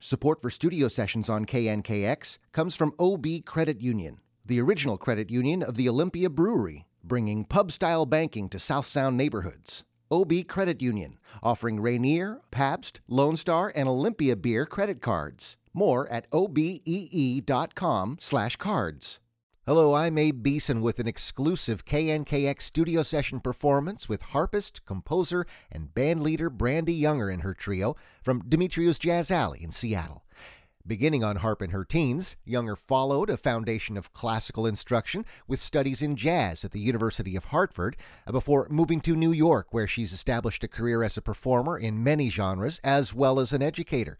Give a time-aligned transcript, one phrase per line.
[0.00, 5.60] Support for studio sessions on KNKX comes from OB Credit Union, the original credit union
[5.60, 9.82] of the Olympia Brewery, bringing pub style banking to South Sound neighborhoods.
[10.08, 15.56] OB Credit Union, offering Rainier, Pabst, Lone Star, and Olympia beer credit cards.
[15.74, 19.20] More at obee.com/cards.
[19.68, 25.92] Hello, I'm Abe Beeson with an exclusive KNKX studio session performance with harpist, composer, and
[25.92, 30.24] bandleader Brandee Younger and her trio from Dimitriou's Jazz Alley in Seattle.
[30.86, 36.00] Beginning on harp in her teens, Younger followed a foundation of classical instruction with studies
[36.00, 40.14] in jazz at the University of Hartford uh, before moving to New York, where she's
[40.14, 44.18] established a career as a performer in many genres as well as an educator.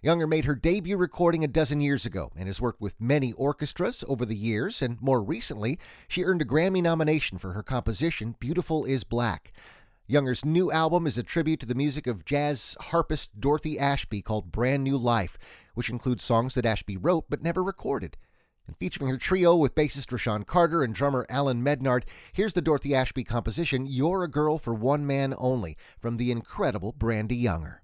[0.00, 4.04] Younger made her debut recording a dozen years ago and has worked with many orchestras
[4.06, 5.76] over the years, and more recently,
[6.06, 9.52] she earned a Grammy nomination for her composition, Beautiful is Black.
[10.06, 14.52] Younger's new album is a tribute to the music of jazz harpist Dorothy Ashby called
[14.52, 15.36] Brand New Life,
[15.74, 18.16] which includes songs that Ashby wrote but never recorded.
[18.68, 22.94] And featuring her trio with bassist Rashaan Carter and drummer Allan Mednard, here's the Dorothy
[22.94, 27.82] Ashby composition, You're a Girl for One Man Only, from the incredible Brandee Younger.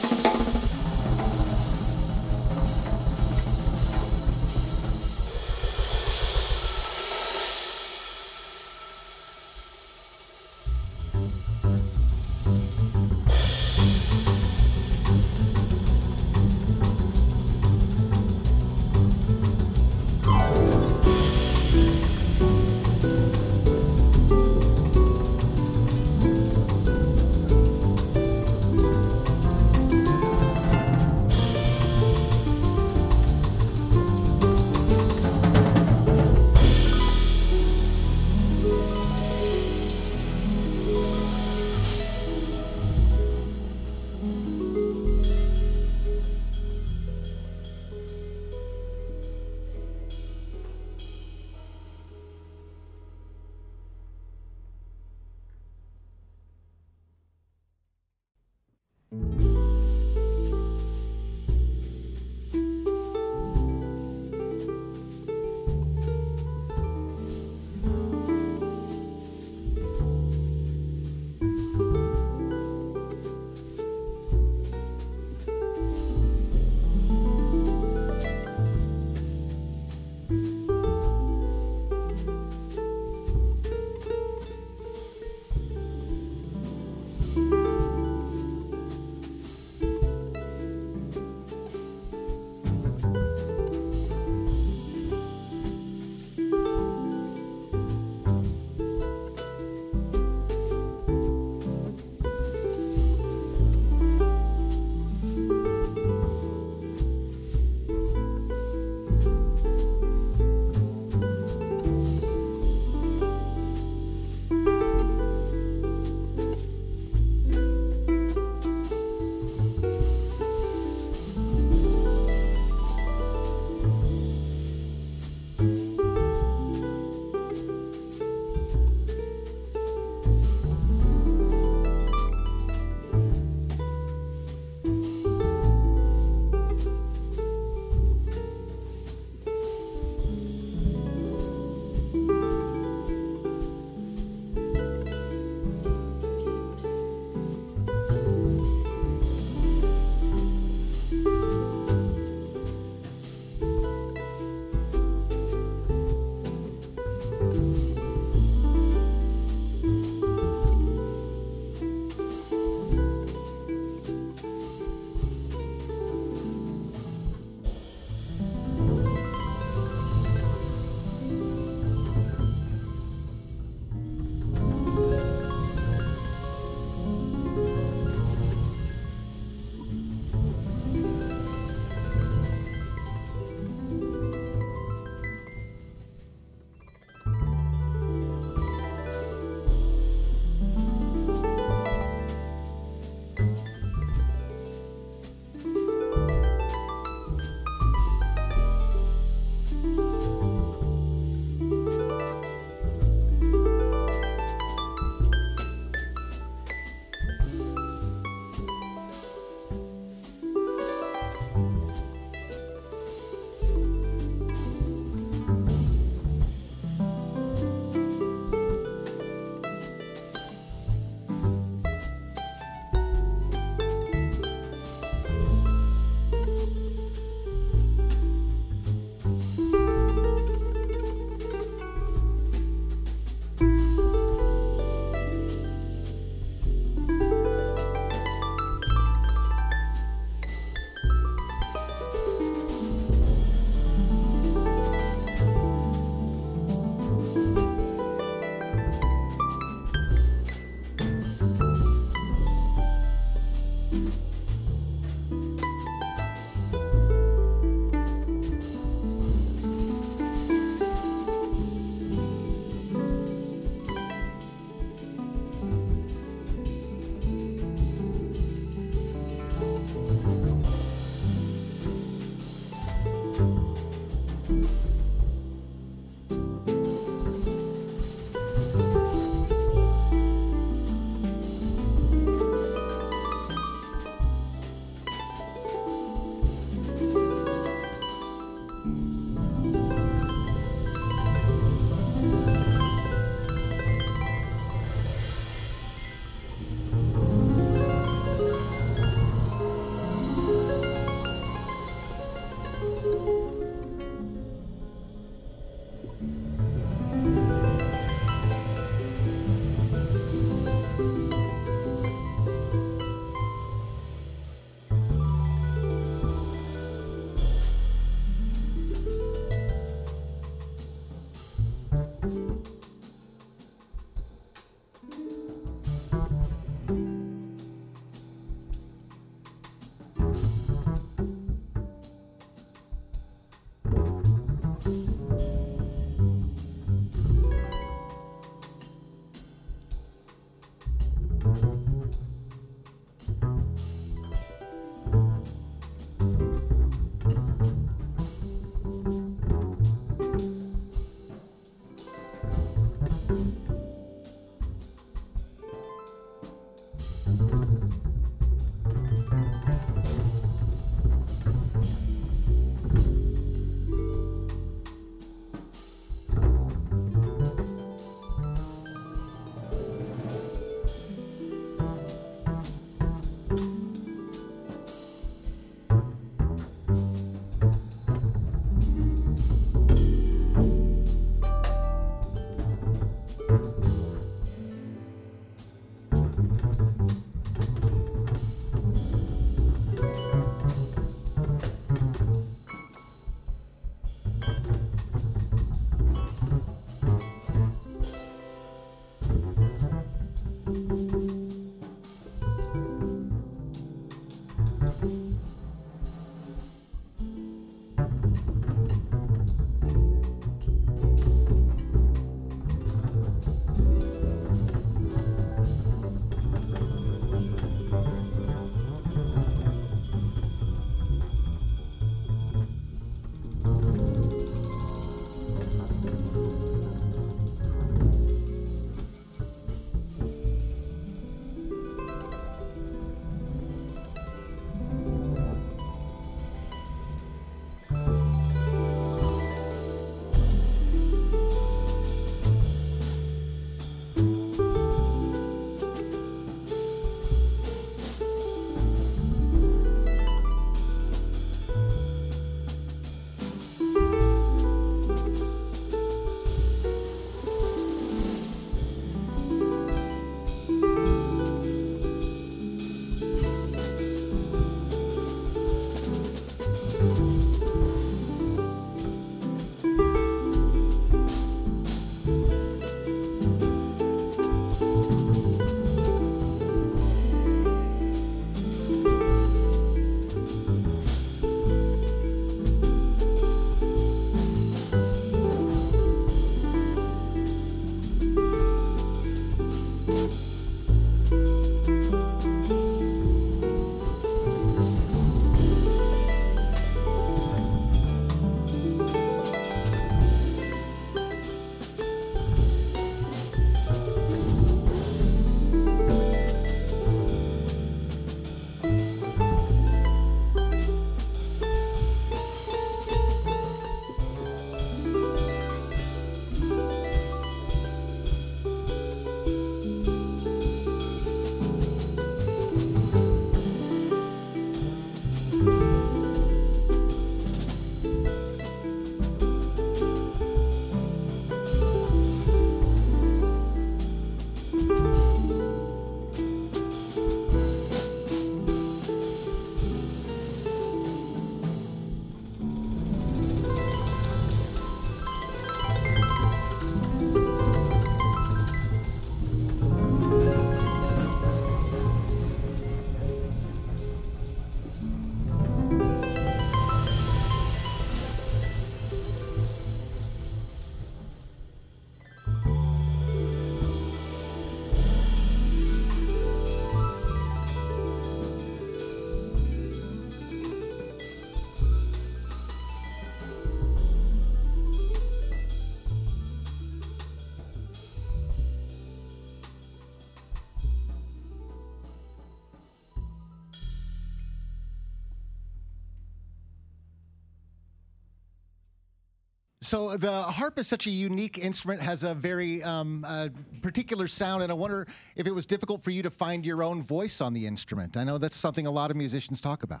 [589.92, 593.50] So the harp is such a unique instrument, has a very um, uh,
[593.82, 597.02] particular sound, and I wonder if it was difficult for you to find your own
[597.02, 598.16] voice on the instrument.
[598.16, 600.00] I know that's something a lot of musicians talk about.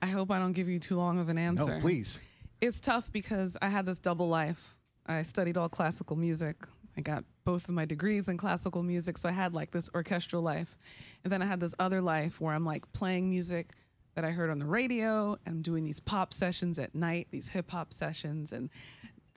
[0.00, 1.74] I hope I don't give you too long of an answer.
[1.74, 2.20] No, please.
[2.60, 4.76] It's tough because I had this double life.
[5.04, 6.58] I studied all classical music.
[6.96, 10.42] I got both of my degrees in classical music, so I had like this orchestral
[10.42, 10.78] life.
[11.24, 13.72] And then I had this other life where I'm like playing music
[14.14, 15.38] that I heard on the radio.
[15.46, 18.70] And I'm doing these pop sessions at night, these hip hop sessions, and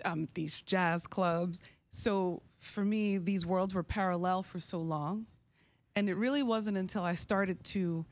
[0.03, 1.61] um, these jazz clubs.
[1.91, 5.27] So for me, these worlds were parallel for so long.
[5.95, 8.05] And it really wasn't until I started to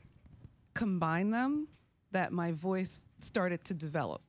[0.72, 1.68] combine them
[2.12, 4.22] that my voice started to develop.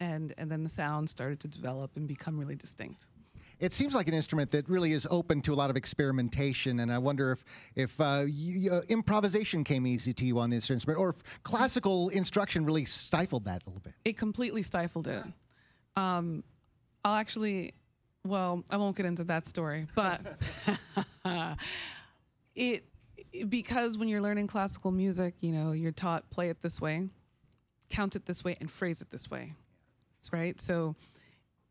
[0.00, 3.06] And, and then the sound started to develop and become really distinct
[3.60, 6.80] it seems like an instrument that really is open to a lot of experimentation.
[6.80, 7.44] And I wonder if
[7.76, 12.08] if uh, you, uh, improvisation came easy to you on this instrument, or if classical
[12.08, 13.94] instruction really stifled that a little bit.
[14.04, 15.22] It completely stifled it.
[15.96, 16.42] Um,
[17.04, 17.74] I'll actually,
[18.24, 20.20] well, I won't get into that story, but
[22.54, 22.84] it
[23.48, 27.08] because when you're learning classical music, you know, you're taught play it this way,
[27.90, 29.50] count it this way, and phrase it this way.
[30.18, 30.60] That's Right.
[30.60, 30.96] So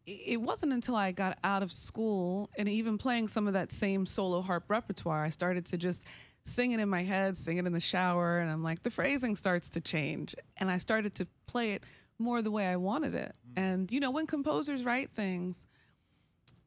[0.05, 4.05] it wasn't until I got out of school and even playing some of that same
[4.05, 6.03] solo harp repertoire, I started to just
[6.45, 9.35] sing it in my head, sing it in the shower, and I'm like, the phrasing
[9.35, 10.35] starts to change.
[10.57, 11.83] And I started to play it
[12.17, 13.35] more the way I wanted it.
[13.51, 13.59] Mm-hmm.
[13.59, 15.65] And, you know, when composers write things,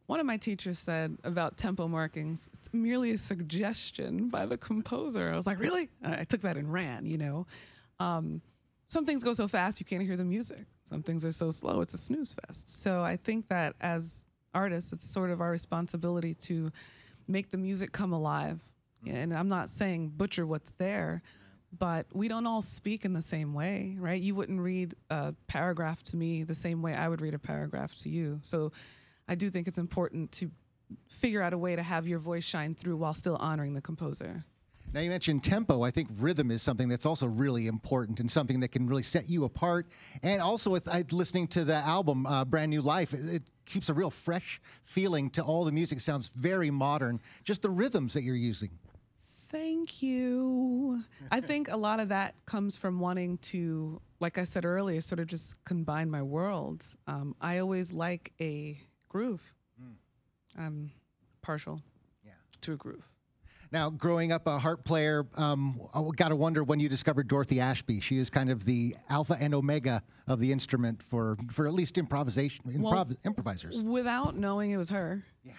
[0.06, 5.30] one of my teachers said about tempo markings, it's merely a suggestion by the composer.
[5.32, 5.88] I was like, really?
[6.04, 7.46] I took that and ran, you know.
[7.98, 8.42] Um,
[8.88, 10.66] some things go so fast you can't hear the music.
[10.92, 12.82] Some things are so slow it's a snooze fest.
[12.82, 16.70] So I think that as artists, it's sort of our responsibility to
[17.26, 18.60] make the music come alive.
[19.06, 19.16] Mm-hmm.
[19.16, 21.22] And I'm not saying butcher what's there,
[21.78, 24.20] but we don't all speak in the same way, right?
[24.20, 27.96] You wouldn't read a paragraph to me the same way I would read a paragraph
[27.98, 28.40] to you.
[28.42, 28.72] So
[29.26, 30.50] I do think it's important to
[31.08, 34.44] figure out a way to have your voice shine through while still honoring the composer.
[34.94, 35.82] Now, you mentioned tempo.
[35.82, 39.30] I think rhythm is something that's also really important and something that can really set
[39.30, 39.86] you apart.
[40.22, 43.94] And also, with listening to the album uh, Brand New Life, it, it, keeps a
[43.94, 45.98] real fresh feeling to all the music.
[45.98, 47.20] It sounds very modern.
[47.44, 48.70] Just the rhythms that you're using.
[49.52, 51.04] Thank you.
[51.30, 55.20] I think a lot of that comes from wanting to, like I said earlier, sort
[55.20, 56.96] of just combine my worlds.
[57.06, 59.54] Um, I always like a groove.
[59.80, 59.94] Mm.
[60.58, 60.90] I'm
[61.40, 61.80] partial
[62.24, 62.32] yeah.
[62.62, 63.08] to a groove.
[63.72, 67.58] Now, growing up a harp player, um, I got to wonder when you discovered Dorothy
[67.58, 68.00] Ashby.
[68.00, 71.96] She is kind of the alpha and omega of the instrument for, for at least
[71.96, 73.82] improvisation improv, well, improvisers.
[73.82, 75.52] Without knowing it was her, yeah.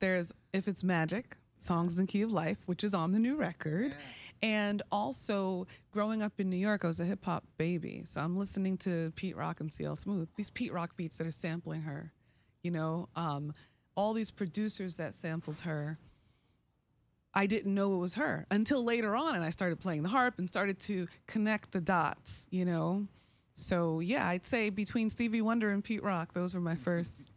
[0.00, 3.36] There's if it's magic, songs in the key of life, which is on the new
[3.36, 3.90] record.
[3.90, 4.48] Yeah.
[4.50, 8.02] And also, growing up in New York, I was a hip hop baby.
[8.06, 11.32] So I'm listening to Pete Rock and CL Smooth, these Pete Rock beats that are
[11.32, 12.12] sampling her,
[12.62, 13.52] you know, um,
[13.96, 15.98] all these producers that sampled her
[17.38, 20.40] I didn't know it was her until later on, and I started playing the harp
[20.40, 23.06] and started to connect the dots, you know.
[23.54, 27.30] So yeah, I'd say between Stevie Wonder and Pete Rock, those were my first.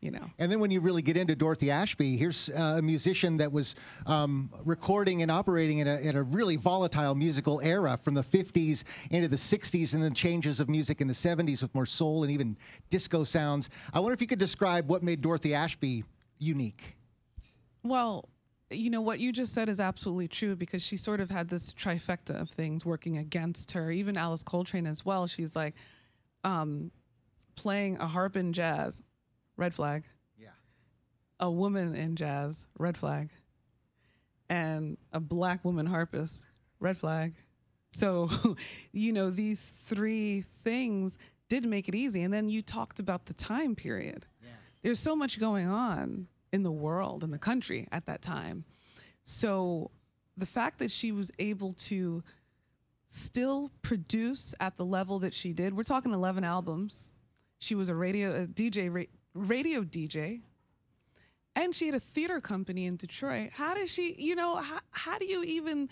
[0.00, 0.24] You know.
[0.40, 3.76] And then when you really get into Dorothy Ashby, here's uh, a musician that was
[4.06, 8.82] um, recording and operating in a, in a really volatile musical era from the 50s
[9.10, 12.32] into the 60s and then changes of music in the 70s with more soul and
[12.32, 12.56] even
[12.88, 13.70] disco sounds.
[13.92, 16.02] I wonder if you could describe what made Dorothy Ashby
[16.38, 16.96] unique.
[17.84, 18.26] Well,
[18.70, 21.72] you know what you just said is absolutely true because she sort of had this
[21.72, 23.90] trifecta of things working against her.
[23.90, 25.74] Even alice coltrane as well she's like
[26.44, 26.90] um,
[27.56, 29.02] playing a harp in jazz
[29.56, 30.04] red flag.
[30.38, 30.48] Yeah.
[31.38, 33.30] A woman in jazz red flag.
[34.48, 36.48] And a black woman harpist
[36.80, 37.34] red flag.
[37.92, 38.30] So
[38.92, 42.22] you know these three things did make it easy.
[42.22, 44.26] And then you talked about the time period.
[44.42, 44.50] Yeah.
[44.82, 48.64] there's so much going on in the world in the country at that time.
[49.22, 49.90] So
[50.36, 52.22] the fact that she was able to
[53.08, 57.12] still produce at the level that she did, we're talking 11 albums.
[57.58, 60.40] She was a radio a DJ ra- radio DJ
[61.54, 63.50] and she had a theater company in Detroit.
[63.52, 65.88] How does she, you know, how, how do you even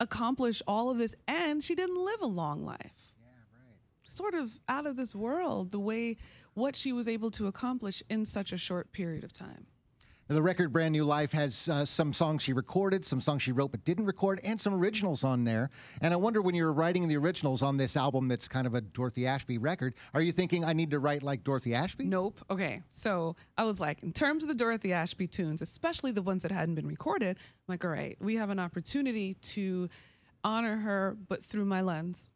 [0.00, 3.13] accomplish all of this and she didn't live a long life?
[4.14, 6.18] Sort of out of this world the way
[6.54, 9.66] what she was able to accomplish in such a short period of time.
[10.28, 13.72] The record Brand New Life has uh, some songs she recorded, some songs she wrote
[13.72, 15.68] but didn't record, and some originals on there.
[16.00, 18.74] And I wonder when you were writing the originals on this album that's kind of
[18.74, 22.04] a Dorothy Ashby record, are you thinking I need to write like Dorothy Ashby?
[22.04, 22.40] Nope.
[22.48, 22.82] Okay.
[22.92, 26.52] So I was like, in terms of the Dorothy Ashby tunes, especially the ones that
[26.52, 29.88] hadn't been recorded, I'm like, all right, we have an opportunity to
[30.44, 32.30] honor her, but through my lens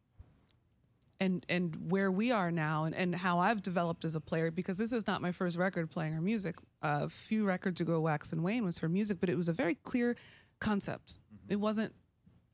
[1.20, 4.76] and and where we are now and, and how I've developed as a player because
[4.76, 6.56] this is not my first record playing her music.
[6.82, 9.74] a few records ago, Wax and Wane was her music, but it was a very
[9.74, 10.16] clear
[10.60, 11.18] concept.
[11.34, 11.52] Mm-hmm.
[11.52, 11.94] It wasn't,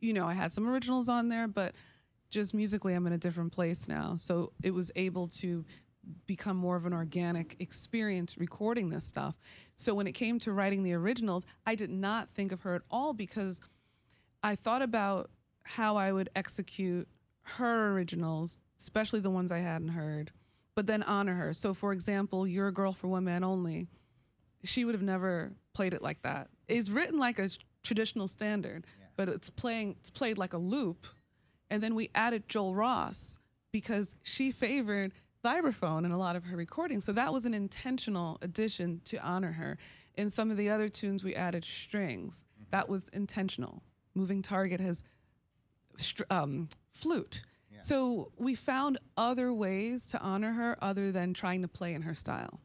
[0.00, 1.74] you know, I had some originals on there, but
[2.30, 4.16] just musically, I'm in a different place now.
[4.16, 5.64] So it was able to
[6.26, 9.34] become more of an organic experience recording this stuff.
[9.76, 12.82] So when it came to writing the originals, I did not think of her at
[12.90, 13.60] all because
[14.42, 15.30] I thought about
[15.64, 17.08] how I would execute
[17.44, 20.32] her originals, especially the ones I hadn't heard,
[20.74, 21.52] but then honor her.
[21.52, 23.88] So, for example, You're a Girl for One Man Only,
[24.64, 26.48] she would have never played it like that.
[26.68, 27.50] It's written like a
[27.82, 29.06] traditional standard, yeah.
[29.16, 31.06] but it's playing it's played like a loop.
[31.70, 33.38] And then we added Joel Ross
[33.72, 35.12] because she favored
[35.44, 37.04] vibraphone in a lot of her recordings.
[37.04, 39.76] So that was an intentional addition to honor her.
[40.14, 42.44] In some of the other tunes, we added strings.
[42.54, 42.70] Mm-hmm.
[42.70, 43.82] That was intentional.
[44.14, 45.02] Moving Target has
[46.30, 47.42] um, flute.
[47.72, 47.80] Yeah.
[47.80, 52.14] So we found other ways to honor her other than trying to play in her
[52.14, 52.60] style.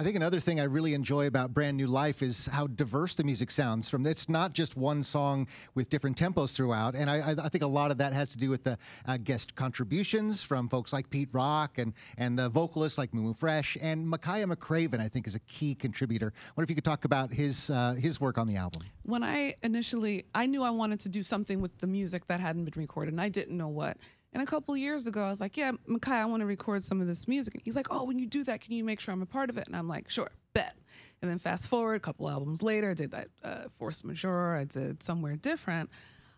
[0.00, 3.22] I think another thing I really enjoy about Brand New Life is how diverse the
[3.22, 3.90] music sounds.
[3.90, 7.66] From it's not just one song with different tempos throughout, and I, I think a
[7.66, 11.28] lot of that has to do with the uh, guest contributions from folks like Pete
[11.32, 15.00] Rock and and the vocalists like Mumu Fresh and Makaya McCraven.
[15.00, 16.32] I think is a key contributor.
[16.54, 18.84] What if you could talk about his uh, his work on the album?
[19.02, 22.64] When I initially, I knew I wanted to do something with the music that hadn't
[22.64, 23.98] been recorded, and I didn't know what.
[24.32, 27.00] And a couple years ago, I was like, yeah, Makai, I want to record some
[27.00, 27.54] of this music.
[27.54, 29.50] And he's like, oh, when you do that, can you make sure I'm a part
[29.50, 29.66] of it?
[29.66, 30.76] And I'm like, sure, bet.
[31.20, 34.64] And then fast forward a couple albums later, I did that uh, Force Majeure, I
[34.64, 35.90] did Somewhere Different.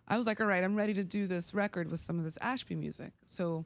[0.08, 2.38] I was like, all right, I'm ready to do this record with some of this
[2.40, 3.12] Ashby music.
[3.26, 3.64] So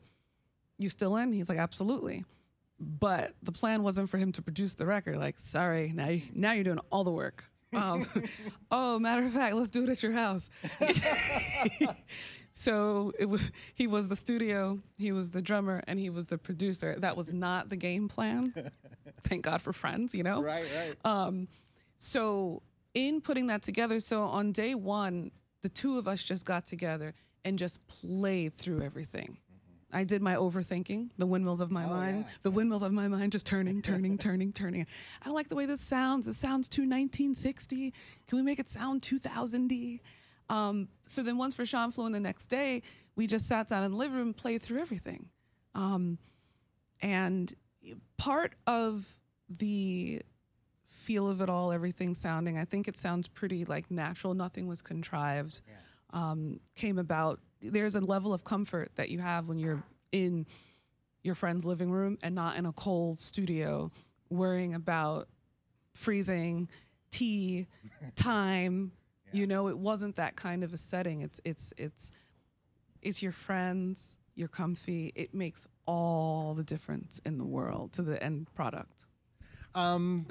[0.79, 1.33] you still in?
[1.33, 2.25] He's like, absolutely.
[2.79, 5.17] But the plan wasn't for him to produce the record.
[5.17, 7.45] Like, sorry, now, you, now you're doing all the work.
[7.77, 8.07] Um,
[8.71, 10.51] oh, matter of fact, let's do it at your house.
[12.59, 16.39] So it was he was the studio, he was the drummer, and he was the
[16.39, 16.97] producer.
[16.99, 18.73] That was not the game plan.
[19.25, 20.43] Thank God for friends, you know.
[20.43, 20.97] Right, right.
[21.05, 21.49] Um,
[21.99, 22.63] so
[22.95, 27.13] in putting that together, so on day one, the two of us just got together
[27.45, 29.37] and just played through everything.
[29.93, 32.35] I did my overthinking, the windmills of my oh, mind, yeah.
[32.43, 34.87] the windmills of my mind just turning, turning, turning, turning.
[35.25, 36.27] I like the way this sounds.
[36.27, 37.93] It sounds too 1960.
[38.27, 40.01] Can we make it sound 2000y?
[40.49, 42.83] Um, so then once Rashaan flew in the next day,
[43.15, 45.27] we just sat down in the living room and played through everything.
[45.75, 46.19] Um,
[47.01, 47.53] and
[48.17, 49.07] part of
[49.49, 50.23] the
[50.89, 54.35] feel of it all, everything sounding, I think it sounds pretty like natural.
[54.35, 55.61] Nothing was contrived.
[55.67, 55.75] Yeah.
[56.13, 57.41] Um, came about.
[57.61, 60.47] There's a level of comfort that you have when you're in
[61.23, 63.91] your friend's living room and not in a cold studio
[64.31, 65.29] worrying about
[65.95, 66.69] freezing,
[67.11, 67.67] tea,
[68.17, 68.93] time,
[69.33, 71.23] you know, it wasn't that kind of a setting.
[71.23, 72.13] It's it's it's
[73.03, 75.13] it's your friends, you're comfy.
[75.15, 79.07] It makes all the difference in the world to the end product.
[79.77, 80.27] Um,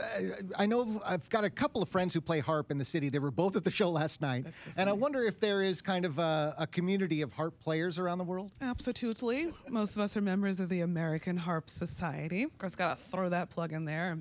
[0.57, 3.09] I know I've got a couple of friends who play harp in the city.
[3.09, 6.03] They were both at the show last night, and I wonder if there is kind
[6.03, 8.49] of a, a, community of harp players around the world.
[8.59, 12.41] Absolutely, most of us are members of the American Harp Society.
[12.41, 14.17] Of course, got to throw that plug in there.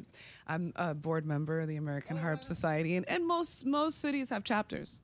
[0.47, 4.45] I'm a board member of the American Harp Society, and, and most most cities have
[4.45, 5.01] chapters.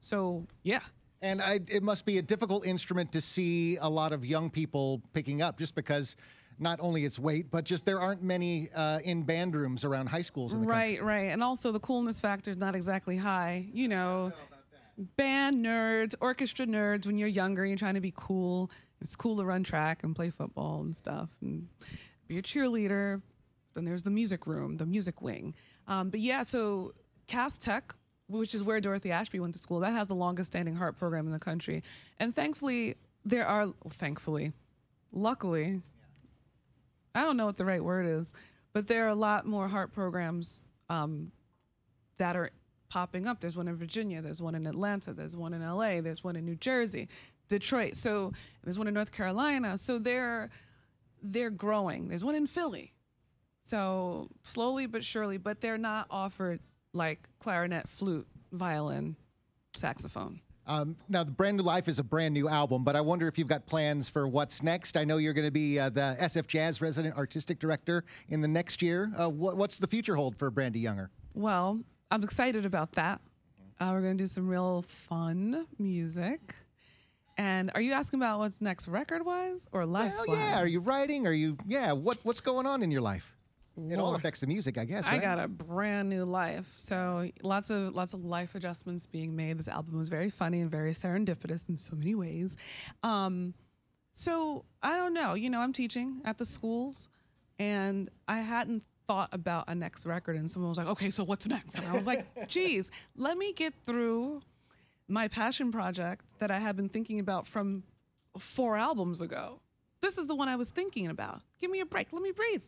[0.00, 0.82] So yeah,
[1.22, 5.00] and I, it must be a difficult instrument to see a lot of young people
[5.14, 6.14] picking up just because
[6.58, 10.22] not only its weight, but just there aren't many uh, in band rooms around high
[10.22, 10.54] schools.
[10.54, 11.00] right, country.
[11.00, 13.66] right, and also the coolness factor is not exactly high.
[13.72, 14.32] You know,
[15.16, 17.06] band nerds, orchestra nerds.
[17.06, 18.70] When you're younger, you're trying to be cool.
[19.00, 21.68] It's cool to run track and play football and stuff, and
[22.28, 23.20] be a cheerleader.
[23.74, 25.54] Then there's the music room, the music wing.
[25.88, 26.92] Um, but yeah, so
[27.26, 27.94] Cass Tech,
[28.28, 31.26] which is where Dorothy Ashby went to school, that has the longest standing harp program
[31.26, 31.82] in the country.
[32.20, 34.52] And thankfully, there are, thankfully,
[35.12, 35.80] luckily,
[37.14, 38.32] I don't know what the right word is,
[38.72, 41.32] but there are a lot more heart programs um,
[42.18, 42.50] that are
[42.88, 43.40] popping up.
[43.40, 46.44] There's one in Virginia, there's one in Atlanta, there's one in LA, there's one in
[46.44, 47.08] New Jersey,
[47.48, 47.96] Detroit.
[47.96, 49.78] So there's one in North Carolina.
[49.78, 50.50] So they're
[51.22, 52.08] they're growing.
[52.08, 52.94] There's one in Philly.
[53.64, 56.60] So slowly but surely, but they're not offered
[56.92, 59.16] like clarinet, flute, violin,
[59.76, 60.40] saxophone.
[60.66, 63.38] Um, now, the Brand New Life is a brand new album, but I wonder if
[63.38, 64.96] you've got plans for what's next.
[64.96, 68.48] I know you're going to be uh, the SF Jazz resident artistic director in the
[68.48, 69.10] next year.
[69.18, 71.10] Uh, what, what's the future hold for Brandee Younger?
[71.34, 73.20] Well, I'm excited about that.
[73.80, 76.54] Uh, we're going to do some real fun music.
[77.36, 80.12] And are you asking about what's next, record wise or life?
[80.26, 80.60] Well, yeah.
[80.60, 81.26] Are you writing?
[81.26, 81.56] Are you?
[81.66, 81.92] Yeah.
[81.92, 83.34] What What's going on in your life?
[83.76, 85.06] It all affects the music, I guess.
[85.06, 85.14] Right?
[85.14, 89.58] I got a brand new life, so lots of lots of life adjustments being made.
[89.58, 92.56] This album was very funny and very serendipitous in so many ways.
[93.02, 93.54] Um,
[94.14, 95.34] So I don't know.
[95.34, 97.08] You know, I'm teaching at the schools,
[97.58, 100.36] and I hadn't thought about a next record.
[100.36, 103.52] And someone was like, "Okay, so what's next?" And I was like, "Geez, let me
[103.54, 104.42] get through
[105.08, 107.84] my passion project that I had been thinking about from
[108.38, 109.60] four albums ago.
[110.02, 111.40] This is the one I was thinking about.
[111.60, 112.12] Give me a break.
[112.12, 112.62] Let me breathe.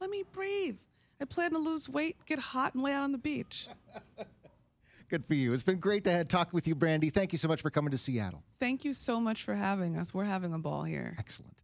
[0.00, 0.78] Let me breathe.
[1.20, 3.68] I plan to lose weight, get hot, and lay out on the beach."
[5.08, 5.54] Good for you.
[5.54, 7.08] It's been great to talk with you, Brandee.
[7.08, 8.42] Thank you so much for coming to Seattle.
[8.60, 10.12] Thank you so much for having us.
[10.12, 11.14] We're having a ball here.
[11.18, 11.56] Excellent.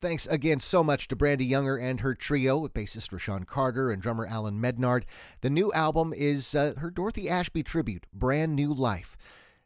[0.00, 4.00] Thanks again so much to Brandee Younger and her trio with bassist Rashaan Carter and
[4.02, 5.04] drummer Allan Mednard.
[5.42, 9.16] The new album is uh, her Dorothy Ashby tribute, Brand New Life.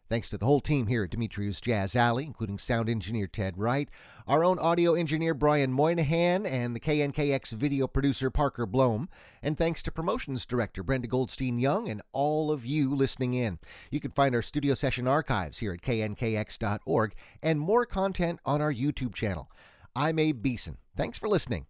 [0.08, 3.88] Thanks to the whole team here at Dimitriou's Jazz Alley, including sound engineer Ted Wright,
[4.26, 9.08] our own audio engineer Brian Moynihan, and the KNKX video producer Parker Blome.
[9.42, 13.58] And thanks to promotions director Brenda Goldstein Young and all of you listening in.
[13.90, 18.72] You can find our studio session archives here at knkx.org and more content on our
[18.72, 19.50] YouTube channel.
[19.96, 20.76] I'm Abe Beeson.
[20.96, 21.66] Thanks for listening.